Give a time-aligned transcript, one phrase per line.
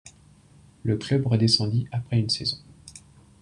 [0.81, 2.57] Le club redescendit après une saison.